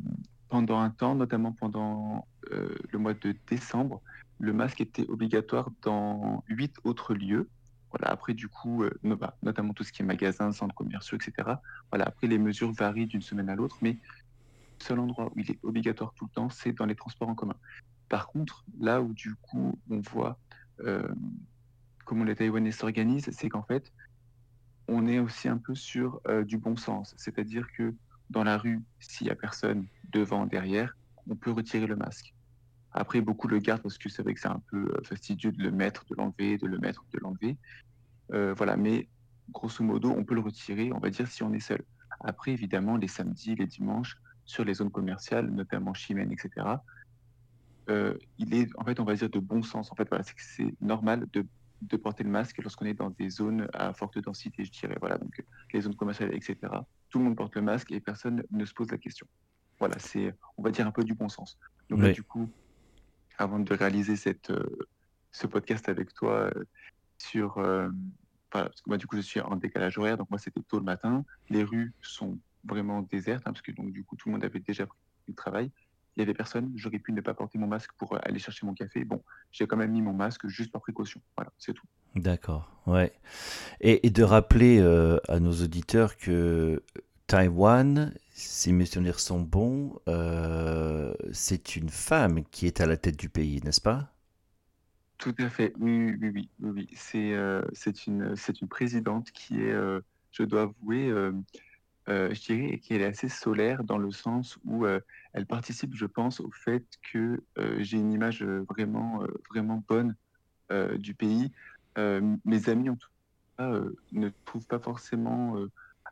[0.49, 4.01] pendant un temps, notamment pendant euh, le mois de décembre,
[4.39, 7.49] le masque était obligatoire dans huit autres lieux.
[7.91, 11.57] Voilà, après, du coup, euh, bah, notamment tout ce qui est magasins, centres commerciaux, etc.
[11.91, 15.49] Voilà, après, les mesures varient d'une semaine à l'autre, mais le seul endroit où il
[15.51, 17.55] est obligatoire tout le temps, c'est dans les transports en commun.
[18.09, 20.37] Par contre, là où, du coup, on voit
[22.05, 23.91] comment les Taïwanais s'organisent, c'est qu'en fait,
[24.87, 27.13] on est aussi un peu sur euh, du bon sens.
[27.17, 27.93] C'est-à-dire que
[28.29, 30.95] dans la rue, s'il n'y a personne devant, derrière,
[31.29, 32.33] on peut retirer le masque.
[32.91, 35.63] Après, beaucoup le gardent parce que c'est vrai que c'est un peu euh, fastidieux de
[35.63, 37.57] le mettre, de l'enlever, de le mettre, de l'enlever.
[38.33, 39.07] Euh, voilà, mais
[39.51, 41.83] grosso modo, on peut le retirer, on va dire, si on est seul.
[42.21, 46.67] Après, évidemment, les samedis, les dimanches, sur les zones commerciales, notamment Chimène, etc.,
[48.37, 49.91] il est, en fait, on va dire, de bon sens.
[49.91, 51.45] En fait, voilà, c'est normal de
[51.87, 54.95] de porter le masque lorsqu'on est dans des zones à forte densité, je dirais.
[54.99, 55.43] Voilà, donc
[55.73, 56.57] les zones commerciales, etc.
[57.09, 59.27] Tout le monde porte le masque et personne ne se pose la question.
[59.79, 61.57] Voilà, c'est, on va dire, un peu du bon sens.
[61.89, 62.49] Donc là, du coup,
[63.37, 64.87] avant de réaliser cette, euh,
[65.31, 66.63] ce podcast avec toi euh,
[67.17, 67.57] sur...
[67.57, 67.89] Euh,
[68.51, 70.77] voilà, parce que moi, du coup, je suis en décalage horaire, donc moi, c'était tôt
[70.77, 71.25] le matin.
[71.49, 74.59] Les rues sont vraiment désertes, hein, parce que donc, du coup, tout le monde avait
[74.59, 75.71] déjà pris le travail
[76.15, 78.65] il y avait personne, j'aurais pu ne pas porter mon masque pour euh, aller chercher
[78.65, 79.03] mon café.
[79.03, 79.21] Bon,
[79.51, 81.21] j'ai quand même mis mon masque juste par précaution.
[81.35, 81.87] Voilà, c'est tout.
[82.15, 83.13] D'accord, ouais.
[83.81, 86.83] Et, de rappeler euh, à nos auditeurs que
[87.25, 93.17] Taïwan, si mes souvenirs sont bons, euh, c'est une femme qui est à la tête
[93.17, 94.09] du pays, n'est-ce pas?
[95.17, 96.49] Tout à fait, oui, oui, oui.
[96.61, 97.33] oui, C'est
[97.73, 99.73] c'est une, une présidente qui est,
[100.31, 101.11] je dois avouer,
[102.07, 106.51] je dirais qu'elle est assez solaire dans le sens où elle participe, je pense, au
[106.51, 107.43] fait que
[107.79, 110.15] j'ai une image vraiment, vraiment bonne
[110.97, 111.51] du pays.
[111.97, 113.09] mes amis, en tout
[113.57, 113.71] cas,
[114.11, 115.55] ne trouvent pas forcément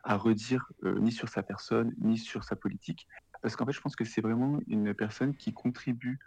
[0.04, 3.06] à redire ni sur sa personne, ni sur sa politique.
[3.42, 6.18] Parce qu'en fait, je pense que c'est vraiment une personne qui contribue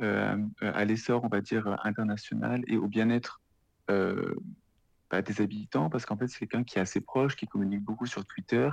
[0.00, 3.40] à l'essor, on va dire, international et au bien-être
[3.88, 8.06] bah, des habitants, parce qu'en fait, c'est quelqu'un qui est assez proche, qui communique beaucoup
[8.06, 8.68] sur Twitter,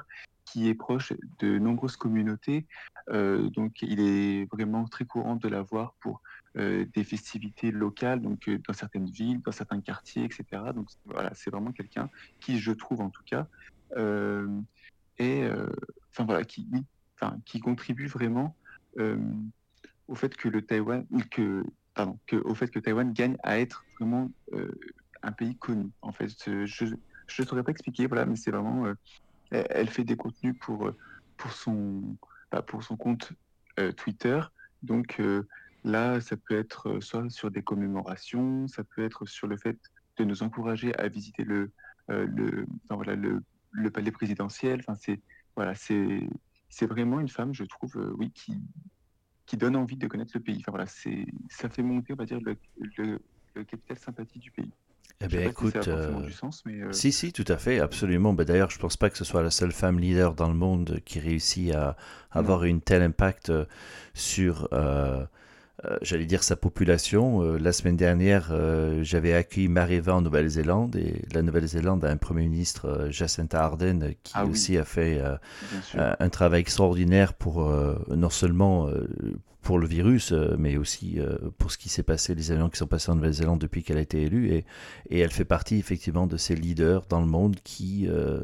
[0.45, 2.65] qui est proche de nombreuses communautés.
[3.09, 6.21] Euh, donc, il est vraiment très courant de la voir pour
[6.57, 10.43] euh, des festivités locales, donc euh, dans certaines villes, dans certains quartiers, etc.
[10.75, 13.47] Donc, voilà, c'est vraiment quelqu'un qui, je trouve en tout cas,
[15.17, 15.51] est,
[16.09, 16.67] enfin voilà, qui,
[17.45, 18.55] qui contribue vraiment
[20.07, 23.83] au fait que le Taïwan, que, pardon, que, au fait que Taïwan gagne à être
[23.99, 24.31] vraiment
[25.23, 25.91] un pays connu.
[26.01, 28.85] En fait, je ne saurais pas expliquer, voilà, mais c'est vraiment
[29.51, 30.97] elle fait des contenus pour, euh,
[31.37, 32.17] pour, son,
[32.51, 33.33] bah, pour son compte
[33.79, 34.41] euh, Twitter.
[34.81, 35.47] Donc euh,
[35.83, 39.77] là, ça peut être soit sur des commémorations, ça peut être sur le fait
[40.17, 41.71] de nous encourager à visiter le,
[42.07, 44.81] le, voilà, le, le palais présidentiel.
[44.81, 45.21] Enfin, c'est
[45.55, 45.73] voilà,
[46.81, 48.57] vraiment une femme, je trouve, oui, qui,
[49.45, 50.57] qui donne envie de connaître le pays.
[50.59, 52.57] Enfin, voilà, ça fait monter, on va dire, le,
[52.97, 53.19] le,
[53.55, 54.71] le capital sympathie du pays.
[55.23, 55.77] Eh bien, écoute,
[56.91, 58.33] si, si, tout à fait, absolument.
[58.33, 60.55] Ben, D'ailleurs, je ne pense pas que ce soit la seule femme leader dans le
[60.55, 61.95] monde qui réussit à,
[62.31, 63.51] avoir une tel impact
[64.13, 65.25] sur, euh,
[65.85, 67.43] euh, j'allais dire, sa population.
[67.43, 68.53] Euh, la semaine dernière,
[69.01, 74.33] j'avais accueilli Mariva en Nouvelle-Zélande et la Nouvelle-Zélande a un Premier ministre, Jacinta Ardern, qui
[74.35, 75.21] ah aussi a fait
[75.95, 77.71] un travail extraordinaire pour
[78.09, 78.89] non seulement
[79.61, 82.77] pour le virus, euh, mais aussi euh, pour ce qui s'est passé, les événements qui
[82.77, 84.51] sont passés en Nouvelle-Zélande depuis qu'elle a été élue.
[84.51, 84.65] Et,
[85.09, 88.41] et, elle fait partie effectivement de ces leaders dans le monde qui, euh,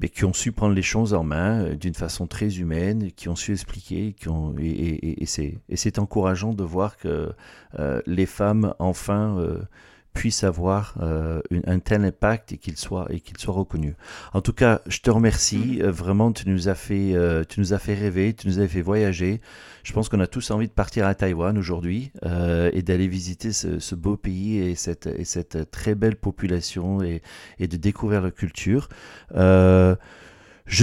[0.00, 3.36] mais qui ont su prendre les choses en main d'une façon très humaine, qui ont
[3.36, 4.14] su expliquer,
[4.58, 7.32] et, c'est encourageant de voir que
[8.06, 9.58] les femmes enfin
[10.14, 13.96] puisse avoir euh, un tel impact et qu'il soit et qu'il soit reconnu.
[14.32, 15.78] En tout cas, je te remercie.
[15.78, 15.82] Mm-hmm.
[15.82, 18.68] Euh, vraiment, tu nous as fait, euh, tu nous as fait rêver, tu nous as
[18.68, 19.40] fait voyager.
[19.82, 23.94] Je pense qu'on a tous envie de partir à Taïwan aujourd'hui et d'aller visiter ce,
[23.94, 27.20] beau pays et cette, et cette très belle population et,
[27.58, 28.88] et de découvrir leur culture.
[29.34, 29.96] Je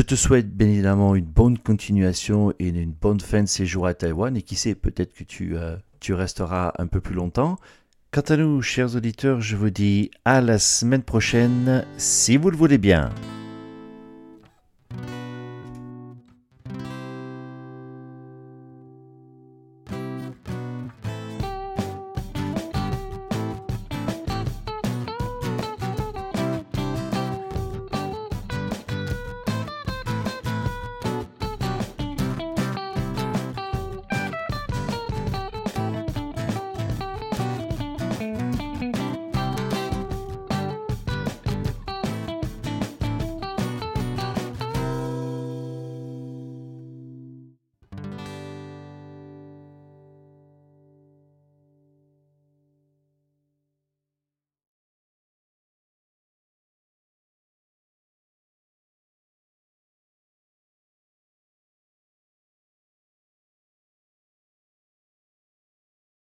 [0.03, 4.37] te souhaite bien évidemment une bonne continuation et une bonne fin de séjour à Taïwan.
[4.37, 5.55] Et qui sait, peut-être que tu,
[5.99, 7.57] tu resteras un peu plus longtemps.
[8.13, 12.57] Quant à nous, chers auditeurs, je vous dis à la semaine prochaine, si vous le
[12.57, 13.09] voulez bien.